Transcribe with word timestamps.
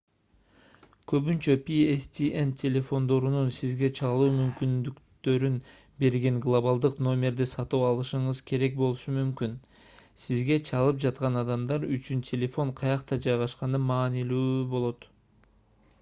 көбүнчө 1.11 1.55
pstn 1.65 2.51
телефондорунун 2.61 3.49
сизге 3.57 3.89
чалуу 3.99 4.29
мүмкүндүктөрүн 4.37 5.59
берген 6.05 6.39
глобалдык 6.45 6.97
номерди 7.09 7.47
сатып 7.51 7.85
алышыңыз 7.91 8.41
керек 8.53 8.79
болушу 8.81 9.13
мүмкүн 9.19 9.55
сизге 10.25 10.57
чалып 10.71 11.03
жаткан 11.05 11.41
адамдар 11.43 11.85
үчүн 11.99 12.23
телефон 12.31 12.73
каякта 12.83 13.19
жайгашканы 13.27 13.81
маанилүү 13.93 14.61
болот 14.77 15.07